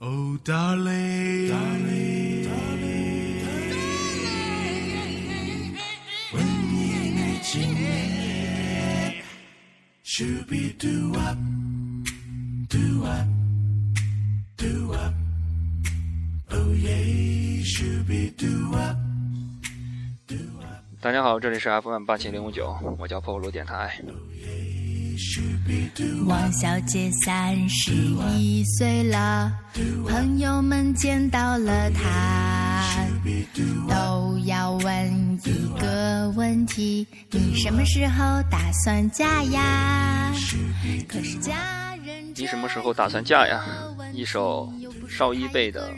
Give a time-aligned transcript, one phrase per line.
[0.00, 3.42] Oh, darling, darling, darling,
[6.32, 9.24] 问你你今年
[10.04, 11.36] ，Shooby doo up,
[12.68, 13.26] do up,
[14.56, 15.14] do up.
[16.52, 18.96] Oh yeah, Shooby doo up,
[20.28, 20.84] do up.
[21.00, 24.00] 大家好，这里是 FM 八七零五九，我叫破路电台。
[24.00, 24.67] Shooby doo
[26.26, 27.92] 王小姐三十
[28.36, 29.52] 一岁了，
[30.06, 32.84] 朋友们见到了她，
[33.88, 40.32] 都要问一个问题：你什么时候打算嫁呀？
[41.08, 43.64] 可是家人你什么时候打算嫁呀？
[44.12, 44.72] 一首
[45.08, 45.90] 少一辈的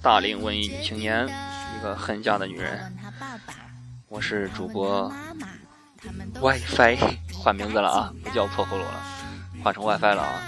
[0.00, 2.80] 大龄文艺女青年，一个恨嫁的女人。
[4.08, 5.12] 我是主播
[6.40, 6.96] WiFi，
[7.42, 9.04] 换名字了啊，不叫破喉咙了，
[9.64, 10.42] 换成 WiFi 了啊。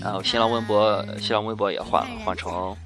[0.00, 2.76] 然后新浪微博，新浪微博也换了，换成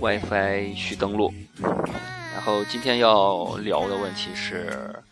[0.00, 1.34] WiFi 去登录。
[1.60, 5.02] 然后今天要聊的问题是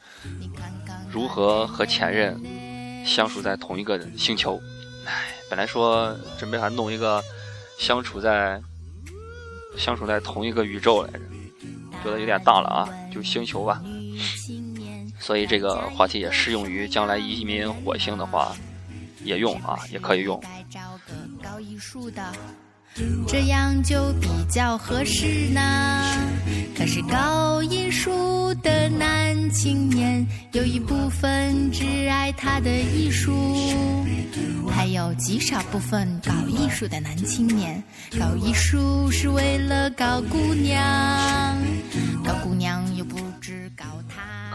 [1.11, 2.41] 如何和前任
[3.05, 4.61] 相处在同一个星球。
[5.05, 7.21] 唉，本来说准备还弄一个
[7.77, 8.63] 相处在
[9.77, 11.19] 相处在同一个宇宙来着，
[12.05, 13.83] 觉得有点大了啊，就星球吧。
[15.27, 18.55] 所以这个话题也适用于将来移民火星的话，
[19.25, 20.41] 也用啊，也可以用。
[20.41, 22.33] 该找个搞艺术的，
[23.27, 25.61] 这样就比较合适呢。
[26.79, 33.35] 可是搞艺术的男青年有一部分只爱他的艺术，
[34.71, 37.83] 还有极少部分搞艺术的男青年
[38.17, 41.61] 搞艺术是为了搞姑娘，
[42.25, 43.85] 搞姑娘又不知搞。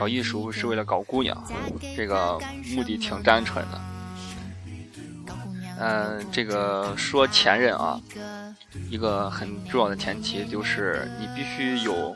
[0.01, 1.39] 搞艺术是为了搞姑娘，
[1.95, 2.39] 这个
[2.73, 3.79] 目的挺单纯的。
[5.77, 8.01] 嗯、这个说前任啊，
[8.89, 12.15] 一个很重要的前提就是你必须有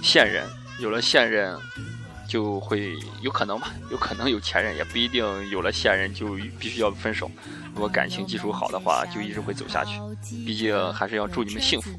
[0.00, 0.46] 现任，
[0.78, 1.58] 有了现任
[2.28, 7.30] 就会有可能吧， 有可能有前任，也不一定有了现任就必须要分手。
[7.74, 9.98] 如果感情基础好的话，就一直会走下去。
[10.46, 11.90] 毕竟还是要祝你们幸福。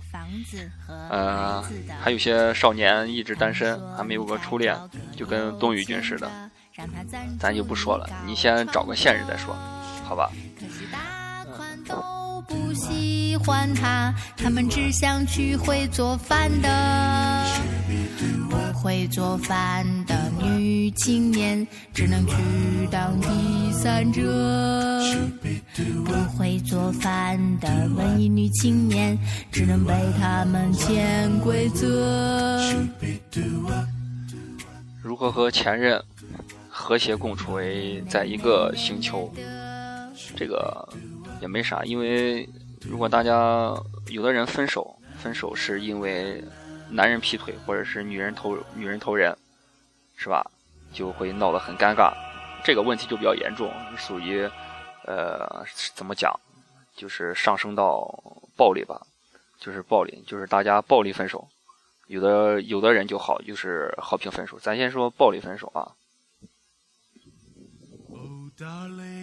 [1.09, 1.63] 呃，
[2.01, 4.77] 还有些少年一直单身，还没有个初恋，
[5.15, 6.31] 就跟东宇君似的，
[7.39, 9.55] 咱就不说了，你先找个现任再说，
[10.03, 10.31] 好吧？
[12.47, 17.74] 不喜欢他，他们只想娶会做饭的。
[18.49, 22.33] 不会做饭的女青年只能去
[22.91, 23.27] 当第
[23.71, 24.21] 三者。
[26.05, 29.17] 不会做饭的文艺女青年
[29.51, 32.59] 只能被他们潜规则。
[35.01, 36.01] 如何和前任
[36.69, 39.31] 和谐共处为在一个星球？
[40.35, 40.87] 这个
[41.41, 42.47] 也没啥，因为
[42.81, 43.73] 如果大家
[44.07, 46.43] 有的人分手，分手是因为
[46.89, 49.35] 男人劈腿，或者是女人偷女人偷人，
[50.15, 50.45] 是吧？
[50.93, 52.13] 就会闹得很尴尬，
[52.63, 54.49] 这个问题就比较严重，属于
[55.05, 56.39] 呃怎么讲，
[56.95, 58.07] 就是上升到
[58.55, 59.05] 暴力吧，
[59.59, 61.49] 就是暴力，就是大家暴力分手。
[62.07, 64.59] 有的有的人就好，就是和平分手。
[64.59, 65.91] 咱先说暴力分手啊。
[68.09, 69.14] Oh, darling, darling,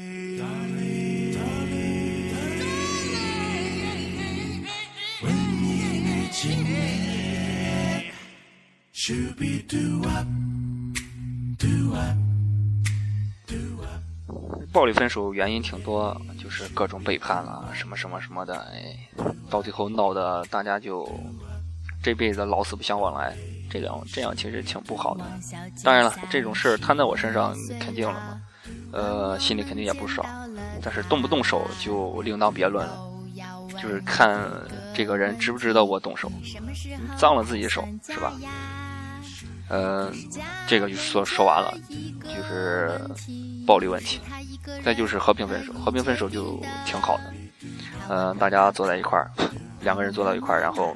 [14.73, 18.97] 暴力分手原因挺多，就是各种背叛了，什么什么什么的，哎，
[19.51, 21.11] 到最后闹得大家就
[22.01, 23.37] 这辈子老死不相往来，
[23.69, 25.25] 这样这样其实挺不好的。
[25.83, 28.41] 当然了，这种事儿摊在我身上肯定了嘛，
[28.93, 30.25] 呃，心里肯定也不爽，
[30.81, 32.97] 但是动不动手就另当别论了，
[33.83, 34.49] 就是看
[34.95, 36.31] 这个人值不值得我动手，
[37.19, 38.33] 脏了自己手是吧？
[39.73, 40.13] 呃，
[40.69, 41.75] 这个就说说完了，
[42.25, 43.01] 就是
[43.67, 44.21] 暴力问题。
[44.85, 47.25] 再就是和平分手，和平分手就挺好的。
[48.09, 49.31] 嗯、大家坐在一块儿，
[49.81, 50.95] 两个人坐到一块儿，然后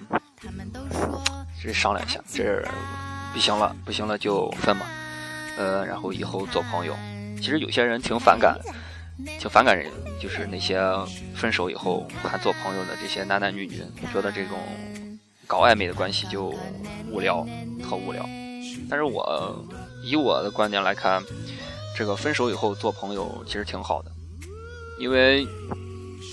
[1.62, 2.62] 这商量一下，这
[3.32, 4.86] 不行了，不行了就分吧。
[5.56, 6.94] 呃，然后以后做朋友。
[7.38, 8.58] 其实有些人挺反感，
[9.38, 9.90] 挺反感人，
[10.20, 10.78] 就是那些
[11.34, 13.82] 分手以后还做朋友的这些男男女女，
[14.12, 14.58] 觉得这种
[15.46, 16.54] 搞暧昧的关系就
[17.10, 17.46] 无聊，
[17.82, 18.28] 特无聊。
[18.88, 19.64] 但是我
[20.04, 21.22] 以我的观点来看，
[21.96, 24.10] 这个分手以后做朋友其实挺好的，
[24.98, 25.46] 因为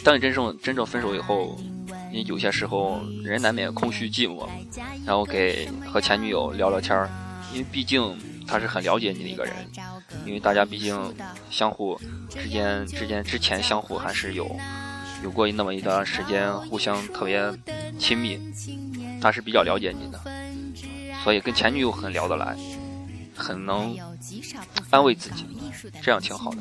[0.04, 1.58] 当你真正真正分手以后，
[2.12, 4.48] 你有些时候人难免空虚寂寞，
[5.06, 7.10] 然后给和前女友聊聊天儿，
[7.52, 8.16] 因为毕竟
[8.48, 9.54] 他是很了解你的一个人，
[10.26, 10.96] 因为大家毕竟
[11.50, 12.00] 相互
[12.30, 14.56] 之间之间之前相互还是有
[15.24, 17.52] 有过那么一段时间互相特别
[17.98, 18.38] 亲密，
[19.22, 20.20] 他是比较了解你的，
[21.24, 22.56] 所以跟前女友很聊得来，
[23.36, 23.96] 很能
[24.90, 25.46] 安慰自己，
[26.02, 26.58] 这样挺好的，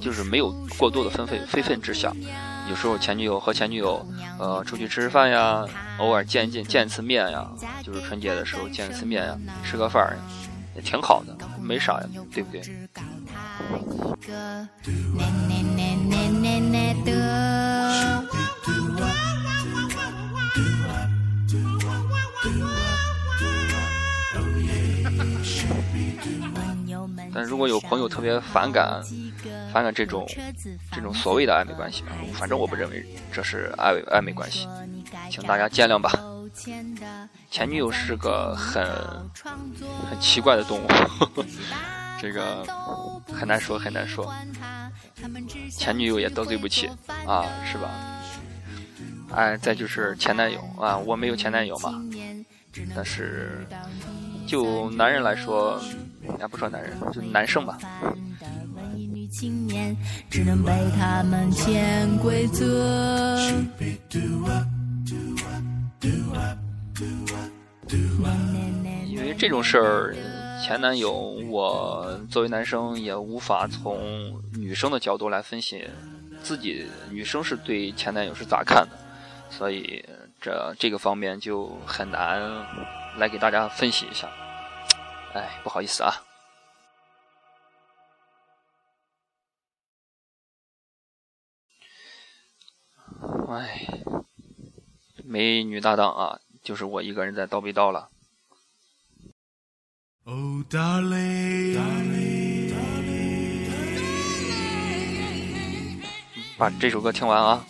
[0.00, 2.14] 就是没有过多的分分非分之想。
[2.68, 4.04] 有时候前女友和前女友，
[4.38, 5.64] 呃，出去吃吃饭呀，
[5.98, 7.48] 偶尔见见见一次面呀，
[7.82, 10.18] 就是春节的时候见一次面呀，吃个饭
[10.74, 12.60] 也挺好的，没啥呀，对不对？
[27.38, 29.00] 但如果有朋友特别反感，
[29.72, 30.26] 反感这种
[30.90, 32.02] 这种所谓的暧昧关系，
[32.34, 34.66] 反正我不认为这是暧昧暧昧关系，
[35.30, 36.10] 请大家见谅吧。
[37.48, 38.84] 前女友是个很
[40.10, 40.88] 很奇怪的动物，
[42.20, 42.66] 这个
[43.32, 44.34] 很难说很难说。
[45.70, 46.90] 前女友也得罪不起
[47.24, 47.88] 啊，是吧？
[49.32, 52.02] 哎，再就是前男友啊，我没有前男友嘛，
[52.96, 53.64] 但是
[54.44, 55.80] 就男人来说。
[56.38, 57.78] 也不说男人，就男生吧。
[69.06, 70.14] 因为这种事儿，
[70.64, 71.12] 前男友，
[71.48, 75.84] 我作为男生也无法从女生的角度来分析
[76.42, 78.96] 自己女生是对前男友是咋看的，
[79.50, 80.04] 所以
[80.40, 82.40] 这这个方面就很难
[83.18, 84.28] 来给大家分析一下。
[85.34, 86.12] 哎，不好意思啊。
[93.50, 93.86] 哎，
[95.24, 98.10] 没女搭档啊，就是我一个人在叨逼叨了。
[106.58, 107.64] 把这首歌听完啊。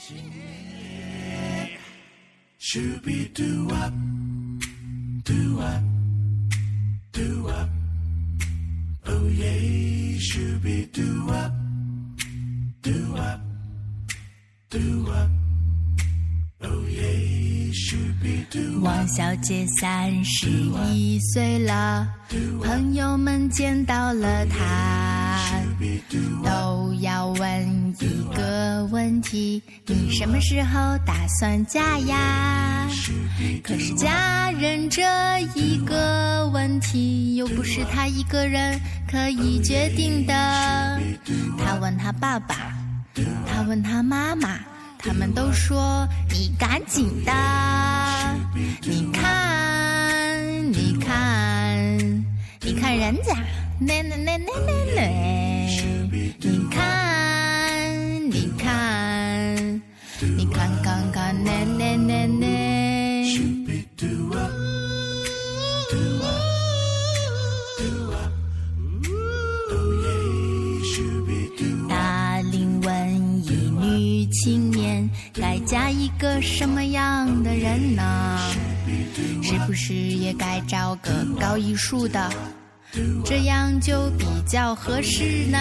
[18.81, 20.49] 王小姐三十
[20.93, 22.09] 一岁了，
[22.63, 25.39] 朋友们见到了她，
[26.45, 28.58] 都要问一个
[28.91, 32.89] 问题：你什么时候打算嫁呀？
[33.63, 35.03] 可是嫁人这
[35.55, 38.81] 一个问题，又不是他一个人
[39.11, 40.35] 可以决定的。
[41.59, 42.75] 他问他爸爸，
[43.47, 44.59] 他问他妈妈。
[45.01, 47.33] 他们都说你赶紧的，
[48.83, 52.25] 你看，你看，
[52.61, 53.33] 你看人家，
[53.79, 55.01] 那那那那那那，
[60.59, 62.49] 你看看看那那那那。
[75.67, 78.39] 嫁一个什么样的人呢？
[79.43, 82.31] 是不是也该找个高艺术的，
[83.23, 85.59] 这样就比较合适呢？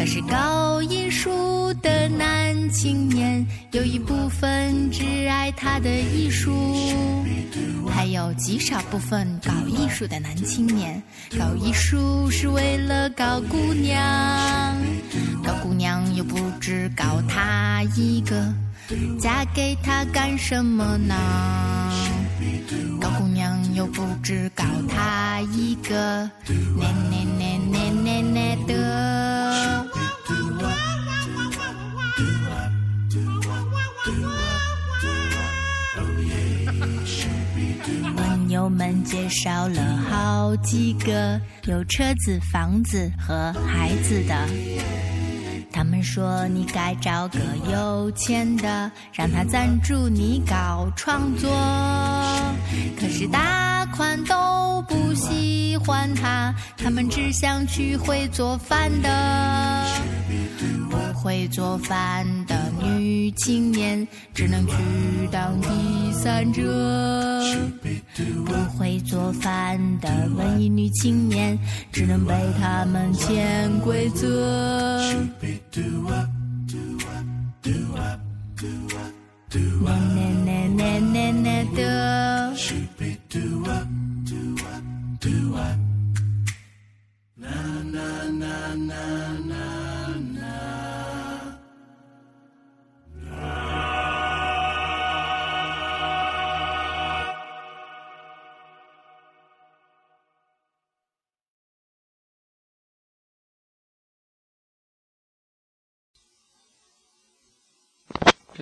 [0.00, 6.74] 可是搞艺术的男青年有一部分只爱他的艺术，
[7.86, 11.02] 还有极少部分搞艺术的男青年
[11.38, 14.02] 搞艺术是为了搞姑娘，
[15.44, 18.54] 搞姑娘又不只搞他一个。
[19.20, 21.14] 嫁给他干什么呢？
[22.98, 26.30] 搞姑娘又不止搞他一个，
[26.78, 29.09] 那那那那那那的。
[38.50, 44.34] 友们介绍了好几个有车子、房子和孩子的。
[45.72, 47.38] 他们说你该找个
[47.72, 51.50] 有钱的，让他赞助你搞创作。
[52.98, 59.86] 可是大款都不喜欢他，他们只想去会做饭的。
[60.90, 62.49] 不会做饭的
[62.82, 64.74] 女青年只能去
[65.30, 66.62] 当第三者。
[68.44, 71.58] 不会做饭的文艺女青年
[71.90, 75.00] 只能被他们潜规则。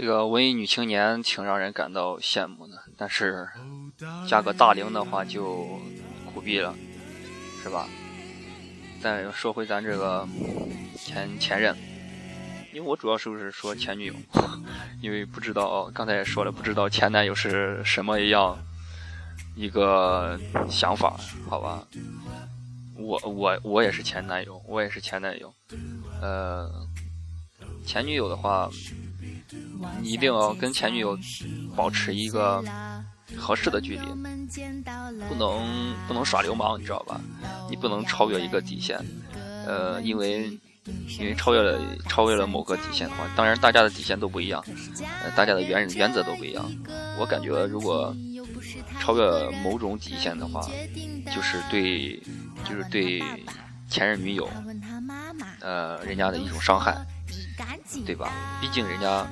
[0.00, 3.48] 这个文艺女青年挺让人感到羡慕的，但是
[4.28, 5.66] 嫁个大龄的话就
[6.24, 6.72] 苦逼了，
[7.60, 7.88] 是吧？
[9.02, 10.24] 再说回咱这个
[10.96, 11.76] 前前任，
[12.72, 14.14] 因为我主要是不是说前女友，
[15.02, 18.56] 因为不知道刚才也说了，不知道前男友是什么一样
[19.56, 20.38] 一个
[20.70, 21.84] 想法，好吧？
[22.94, 25.52] 我我我也是前男友，我也是前男友，
[26.22, 26.70] 呃，
[27.84, 28.70] 前女友的话。
[30.00, 31.18] 你一定要跟前女友
[31.76, 32.62] 保持一个
[33.36, 34.06] 合适的距离，
[35.28, 37.20] 不能不能耍流氓，你知道吧？
[37.70, 38.98] 你不能超越一个底线，
[39.66, 40.58] 呃，因为
[41.18, 41.78] 因为超越了
[42.08, 44.64] 超越了某个底线的话，当然大家的底线都不一样，
[45.22, 46.64] 呃，大家的原原则都不一样。
[47.18, 48.14] 我感觉如果
[48.98, 50.60] 超越某种底线的话，
[51.34, 52.20] 就是对
[52.64, 53.22] 就是对
[53.90, 54.48] 前任女友，
[55.60, 56.96] 呃，人家的一种伤害，
[58.06, 58.32] 对吧？
[58.60, 59.26] 毕竟人家。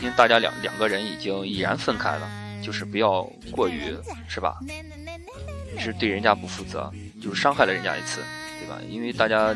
[0.00, 2.26] 因为大家两两个人已经已然分开了，
[2.64, 3.94] 就是不要过于
[4.26, 4.58] 是吧？
[5.78, 6.90] 是对人家不负责，
[7.22, 8.22] 就是伤害了人家一次，
[8.58, 8.78] 对吧？
[8.88, 9.54] 因为大家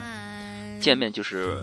[0.78, 1.58] 见面就是，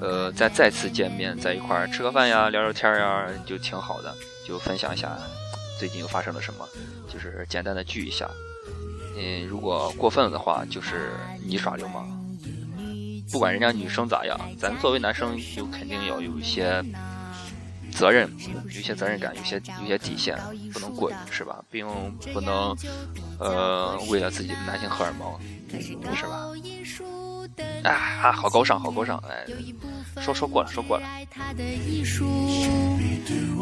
[0.00, 5.14] 呃，再再次见面在一块儿吃个饭呀，聊聊天呀，就挺好的，就分享一下
[5.78, 6.66] 最近又发生了什么，
[7.12, 8.26] 就是简单的聚一下。
[9.18, 11.10] 嗯，如果过分了的话，就是
[11.46, 12.15] 你耍流氓。
[13.30, 16.84] 不管人家女生咋样，咱作为男生就肯定要有一些。
[17.92, 18.30] 责任，
[18.64, 20.36] 有些责任感，有些有些底线，
[20.70, 21.64] 不能过，是吧？
[21.70, 21.86] 并
[22.34, 22.76] 不能，
[23.38, 25.40] 呃，为了自己的男性荷尔蒙，
[26.14, 26.44] 是吧？
[27.86, 29.16] 哎啊，好高尚，好高尚！
[29.28, 29.46] 哎，
[30.20, 31.06] 说说过了，说过了。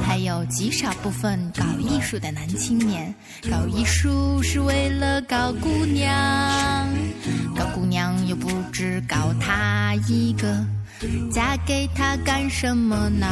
[0.02, 3.14] 还有极少部分搞艺术的男青年，
[3.50, 6.88] 搞艺术是为了搞姑娘，
[7.54, 10.64] 搞姑娘又不止搞他一个，
[11.30, 13.26] 嫁给他干什么呢？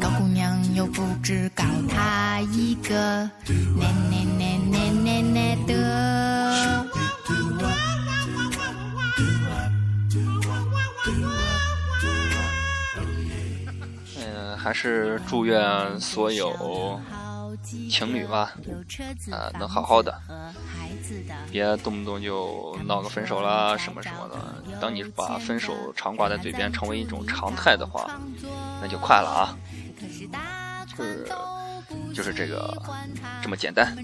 [0.00, 3.28] 搞姑娘又不止搞他一个，
[3.76, 6.31] 奶奶的。
[14.62, 17.00] 还是祝愿所有
[17.90, 18.52] 情侣吧，
[19.30, 20.14] 啊，能好好的，
[21.50, 24.36] 别动不动就闹个分手啦什么什么的。
[24.80, 28.20] 当你把分手常挂在嘴边，成为一种常态的话。
[28.80, 29.56] 那就快了啊，
[30.96, 31.28] 就是
[32.14, 32.82] 就是这个
[33.42, 33.96] 这么简单。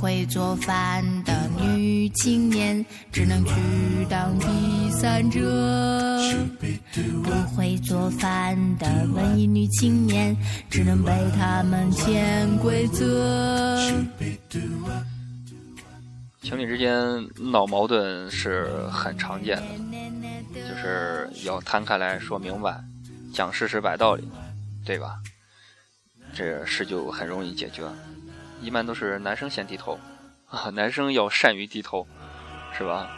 [0.00, 3.52] 不会做饭的女青年只能去
[4.08, 5.38] 当第三者，
[7.22, 10.34] 不会做饭的文艺女青年
[10.70, 13.78] 只能被他们潜规则。
[16.40, 19.62] 情侣之间闹矛盾是很常见的。
[20.54, 22.82] 就是要摊开来说明白，
[23.34, 24.26] 讲事实摆道理，
[24.82, 25.16] 对吧？
[26.34, 27.82] 这事就很容易解决。
[28.60, 29.98] 一般都是男生先低头
[30.46, 32.06] 啊， 男生要善于低头，
[32.76, 33.10] 是吧？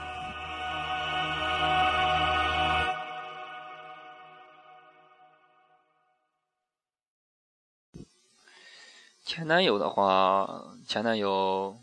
[9.25, 10.49] 前男友的话，
[10.87, 11.77] 前男友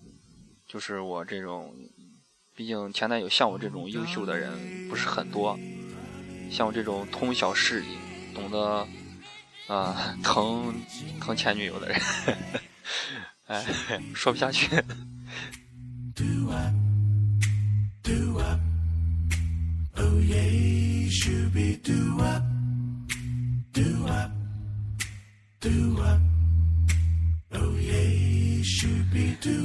[0.68, 1.74] 就是我这种。
[2.56, 5.58] 毕竟前男友像我这种优秀的人不是很多，
[6.52, 7.98] 像我这种通晓事理、
[8.36, 8.86] 懂得
[9.68, 10.76] 啊疼
[11.22, 11.98] 疼前女友的人，
[13.50, 13.66] 哎，
[14.14, 14.70] 说不下去。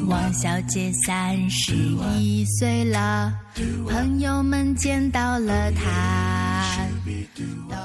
[0.06, 1.74] 王小姐三十
[2.18, 3.38] 一岁了，
[3.86, 6.64] 朋友们见到了她。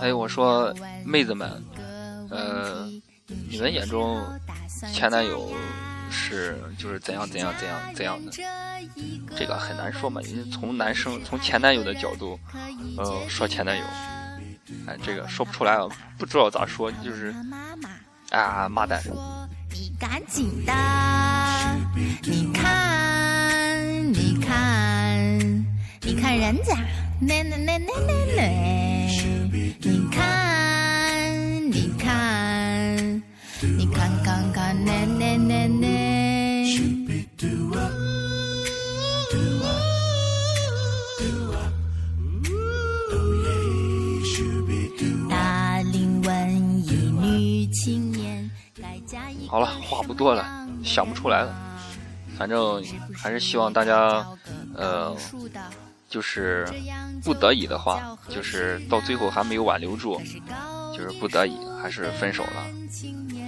[0.01, 0.73] 哎，我说
[1.05, 1.61] 妹子们，
[2.29, 2.89] 呃，
[3.49, 4.23] 你们眼中
[4.93, 5.51] 前男友
[6.11, 8.31] 是就是怎样怎样怎样怎样的？
[9.35, 12.39] 这个很难说嘛，因为从男生从前男友的角度，
[12.97, 13.83] 呃，说前男友，
[14.87, 15.77] 哎，这个说不出来，
[16.17, 17.33] 不知道咋说，就是
[18.31, 19.01] 啊，妈蛋。
[19.71, 20.73] 你赶紧的，
[22.23, 25.39] 你看，你看，
[26.01, 26.75] 你看人家，
[27.21, 29.07] 奶奶奶奶奶奶，
[29.51, 33.21] 你看，你看，
[33.61, 35.67] 你看看看，奶奶奶
[49.49, 50.45] 好了，话不多了，
[50.83, 51.55] 想不出来了。
[52.37, 52.83] 反正
[53.17, 54.23] 还是希望大家，
[54.75, 55.15] 呃，
[56.07, 56.67] 就是
[57.23, 60.21] 不得已的话，就是到最后还没有挽留住，
[60.93, 62.63] 就是不得已还是分手了。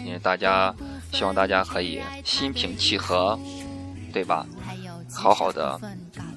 [0.03, 0.74] 因为大家
[1.13, 3.39] 希望大家可以心平气和，
[4.12, 4.43] 对吧？
[5.13, 5.79] 好好的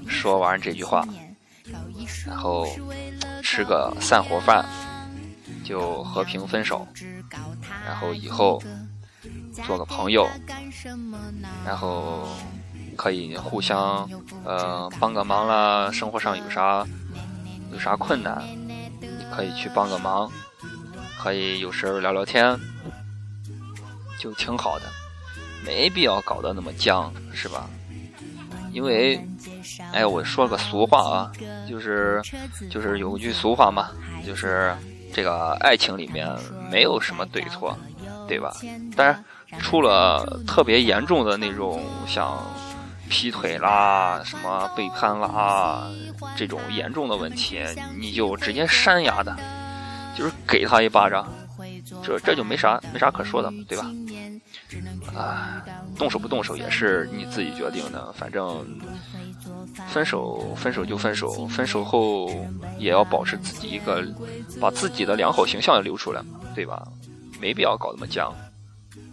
[0.06, 1.02] 说完这句话，
[2.26, 2.68] 然后
[3.42, 4.62] 吃个散伙饭，
[5.64, 6.86] 就和平分手。
[7.86, 8.62] 然后以后
[9.66, 10.28] 做个朋友，
[11.66, 12.28] 然后。
[12.96, 14.08] 可以互相
[14.44, 16.86] 呃帮个忙啦，生活上有啥
[17.72, 18.40] 有啥困难，
[19.00, 20.30] 你可以去帮个忙，
[21.18, 22.56] 可以有时候聊聊天，
[24.16, 24.84] 就挺好的，
[25.66, 27.68] 没必要搞得那么僵，是吧？
[28.72, 29.20] 因为，
[29.92, 31.32] 哎，我说个俗话啊，
[31.68, 32.22] 就是
[32.70, 33.88] 就是有句俗话嘛，
[34.24, 34.72] 就是
[35.12, 36.32] 这个爱情里面
[36.70, 37.76] 没有什么对错，
[38.26, 38.52] 对吧？
[38.96, 39.24] 当然，
[39.58, 42.42] 出了特别严重的那种像。
[43.06, 45.86] 劈腿啦，什么背叛啦，
[46.34, 47.60] 这种严重的问题，
[47.98, 49.36] 你就直接删丫的，
[50.16, 51.30] 就是给他一巴掌，
[52.02, 53.84] 这这就没啥没啥可说的，对吧？
[55.14, 55.62] 啊，
[55.98, 58.66] 动手不动手也是你自己决定的，反正
[59.86, 62.30] 分手分手就分手，分手后
[62.78, 64.02] 也要保持自己一个
[64.58, 66.82] 把自己的良好形象留出来嘛，对吧？
[67.40, 68.34] 没必要搞那么僵，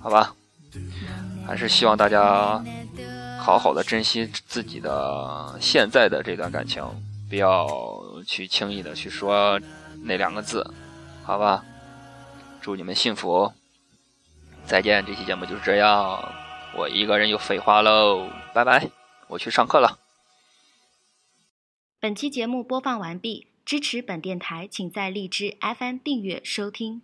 [0.01, 0.35] 好吧？
[1.45, 2.63] 还是希望大家。
[3.39, 6.83] 好好的珍惜自己的现在的这段感情，
[7.27, 7.67] 不要
[8.23, 9.59] 去轻易的去说
[10.03, 10.63] 那两个字，
[11.23, 11.65] 好吧？
[12.61, 13.51] 祝你们幸福，
[14.63, 15.03] 再见！
[15.03, 16.31] 这期节目就是这样，
[16.77, 18.91] 我一个人又废话喽，拜拜，
[19.27, 19.97] 我去上课了。
[21.99, 27.01] 本期节目播放完毕，支持本电台，请在荔枝 FM 订阅收听。